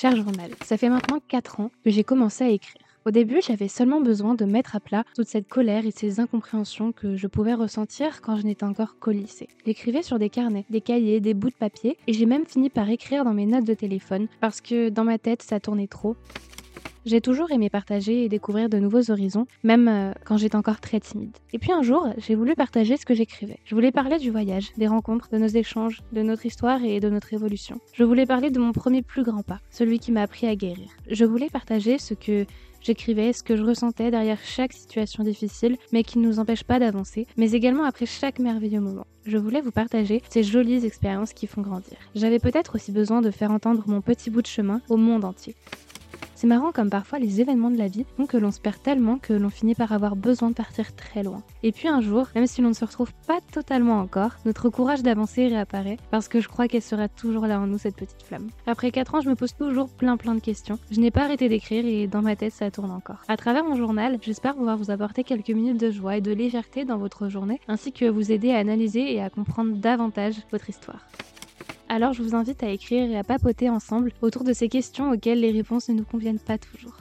Cher 0.00 0.16
journal, 0.16 0.50
ça 0.64 0.78
fait 0.78 0.88
maintenant 0.88 1.18
4 1.28 1.60
ans 1.60 1.70
que 1.84 1.90
j'ai 1.90 2.04
commencé 2.04 2.42
à 2.42 2.48
écrire. 2.48 2.80
Au 3.04 3.10
début, 3.10 3.42
j'avais 3.46 3.68
seulement 3.68 4.00
besoin 4.00 4.34
de 4.34 4.46
mettre 4.46 4.74
à 4.74 4.80
plat 4.80 5.04
toute 5.14 5.28
cette 5.28 5.46
colère 5.46 5.84
et 5.84 5.90
ces 5.90 6.20
incompréhensions 6.20 6.92
que 6.92 7.16
je 7.16 7.26
pouvais 7.26 7.52
ressentir 7.52 8.22
quand 8.22 8.36
je 8.36 8.44
n'étais 8.44 8.64
encore 8.64 8.98
qu'au 8.98 9.10
lycée. 9.10 9.50
J'écrivais 9.66 10.02
sur 10.02 10.18
des 10.18 10.30
carnets, 10.30 10.64
des 10.70 10.80
cahiers, 10.80 11.20
des 11.20 11.34
bouts 11.34 11.50
de 11.50 11.54
papier, 11.54 11.98
et 12.06 12.14
j'ai 12.14 12.24
même 12.24 12.46
fini 12.46 12.70
par 12.70 12.88
écrire 12.88 13.24
dans 13.26 13.34
mes 13.34 13.44
notes 13.44 13.66
de 13.66 13.74
téléphone 13.74 14.26
parce 14.40 14.62
que 14.62 14.88
dans 14.88 15.04
ma 15.04 15.18
tête 15.18 15.42
ça 15.42 15.60
tournait 15.60 15.86
trop. 15.86 16.16
J'ai 17.06 17.20
toujours 17.20 17.50
aimé 17.50 17.70
partager 17.70 18.24
et 18.24 18.28
découvrir 18.28 18.68
de 18.68 18.78
nouveaux 18.78 19.10
horizons, 19.10 19.46
même 19.62 19.88
euh, 19.88 20.12
quand 20.24 20.36
j'étais 20.36 20.56
encore 20.56 20.80
très 20.80 21.00
timide. 21.00 21.36
Et 21.52 21.58
puis 21.58 21.72
un 21.72 21.82
jour, 21.82 22.08
j'ai 22.18 22.34
voulu 22.34 22.54
partager 22.54 22.96
ce 22.98 23.06
que 23.06 23.14
j'écrivais. 23.14 23.58
Je 23.64 23.74
voulais 23.74 23.90
parler 23.90 24.18
du 24.18 24.30
voyage, 24.30 24.70
des 24.76 24.86
rencontres, 24.86 25.30
de 25.30 25.38
nos 25.38 25.46
échanges, 25.46 26.02
de 26.12 26.22
notre 26.22 26.44
histoire 26.44 26.84
et 26.84 27.00
de 27.00 27.08
notre 27.08 27.32
évolution. 27.32 27.80
Je 27.94 28.04
voulais 28.04 28.26
parler 28.26 28.50
de 28.50 28.58
mon 28.58 28.72
premier 28.72 29.00
plus 29.00 29.22
grand 29.22 29.42
pas, 29.42 29.60
celui 29.70 29.98
qui 29.98 30.12
m'a 30.12 30.22
appris 30.22 30.46
à 30.46 30.54
guérir. 30.56 30.88
Je 31.10 31.24
voulais 31.24 31.48
partager 31.48 31.98
ce 31.98 32.14
que 32.14 32.44
J'écrivais 32.82 33.34
ce 33.34 33.42
que 33.42 33.56
je 33.56 33.62
ressentais 33.62 34.10
derrière 34.10 34.38
chaque 34.42 34.72
situation 34.72 35.22
difficile, 35.22 35.76
mais 35.92 36.02
qui 36.02 36.18
ne 36.18 36.26
nous 36.26 36.38
empêche 36.38 36.64
pas 36.64 36.78
d'avancer, 36.78 37.26
mais 37.36 37.52
également 37.52 37.84
après 37.84 38.06
chaque 38.06 38.38
merveilleux 38.38 38.80
moment. 38.80 39.06
Je 39.26 39.36
voulais 39.36 39.60
vous 39.60 39.70
partager 39.70 40.22
ces 40.30 40.42
jolies 40.42 40.86
expériences 40.86 41.34
qui 41.34 41.46
font 41.46 41.60
grandir. 41.60 41.98
J'avais 42.14 42.38
peut-être 42.38 42.76
aussi 42.76 42.90
besoin 42.90 43.20
de 43.20 43.30
faire 43.30 43.50
entendre 43.50 43.84
mon 43.86 44.00
petit 44.00 44.30
bout 44.30 44.40
de 44.40 44.46
chemin 44.46 44.80
au 44.88 44.96
monde 44.96 45.26
entier. 45.26 45.54
C'est 46.40 46.46
marrant 46.46 46.72
comme 46.72 46.88
parfois 46.88 47.18
les 47.18 47.42
événements 47.42 47.70
de 47.70 47.76
la 47.76 47.88
vie 47.88 48.06
font 48.16 48.24
que 48.24 48.38
l'on 48.38 48.50
se 48.50 48.60
perd 48.60 48.82
tellement 48.82 49.18
que 49.18 49.34
l'on 49.34 49.50
finit 49.50 49.74
par 49.74 49.92
avoir 49.92 50.16
besoin 50.16 50.48
de 50.48 50.54
partir 50.54 50.96
très 50.96 51.22
loin. 51.22 51.42
Et 51.62 51.70
puis 51.70 51.86
un 51.86 52.00
jour, 52.00 52.28
même 52.34 52.46
si 52.46 52.62
l'on 52.62 52.70
ne 52.70 52.74
se 52.74 52.86
retrouve 52.86 53.12
pas 53.26 53.40
totalement 53.52 54.00
encore, 54.00 54.36
notre 54.46 54.70
courage 54.70 55.02
d'avancer 55.02 55.48
réapparaît 55.48 55.98
parce 56.10 56.28
que 56.28 56.40
je 56.40 56.48
crois 56.48 56.66
qu'elle 56.66 56.80
sera 56.80 57.08
toujours 57.08 57.46
là 57.46 57.60
en 57.60 57.66
nous 57.66 57.76
cette 57.76 57.94
petite 57.94 58.22
flamme. 58.22 58.48
Après 58.66 58.90
4 58.90 59.16
ans, 59.16 59.20
je 59.20 59.28
me 59.28 59.34
pose 59.34 59.54
toujours 59.54 59.90
plein 59.90 60.16
plein 60.16 60.34
de 60.34 60.40
questions. 60.40 60.78
Je 60.90 60.98
n'ai 60.98 61.10
pas 61.10 61.24
arrêté 61.24 61.50
d'écrire 61.50 61.84
et 61.84 62.06
dans 62.06 62.22
ma 62.22 62.36
tête 62.36 62.54
ça 62.54 62.70
tourne 62.70 62.90
encore. 62.90 63.20
À 63.28 63.36
travers 63.36 63.62
mon 63.62 63.76
journal, 63.76 64.16
j'espère 64.22 64.54
pouvoir 64.54 64.78
vous 64.78 64.90
apporter 64.90 65.24
quelques 65.24 65.50
minutes 65.50 65.78
de 65.78 65.90
joie 65.90 66.16
et 66.16 66.22
de 66.22 66.32
légèreté 66.32 66.86
dans 66.86 66.96
votre 66.96 67.28
journée 67.28 67.60
ainsi 67.68 67.92
que 67.92 68.06
vous 68.06 68.32
aider 68.32 68.50
à 68.50 68.56
analyser 68.56 69.12
et 69.12 69.20
à 69.20 69.28
comprendre 69.28 69.76
davantage 69.76 70.36
votre 70.50 70.70
histoire. 70.70 71.04
Alors 71.92 72.12
je 72.12 72.22
vous 72.22 72.36
invite 72.36 72.62
à 72.62 72.70
écrire 72.70 73.10
et 73.10 73.18
à 73.18 73.24
papoter 73.24 73.68
ensemble 73.68 74.12
autour 74.22 74.44
de 74.44 74.52
ces 74.52 74.68
questions 74.68 75.10
auxquelles 75.10 75.40
les 75.40 75.50
réponses 75.50 75.88
ne 75.88 75.94
nous 75.94 76.04
conviennent 76.04 76.38
pas 76.38 76.56
toujours. 76.56 76.96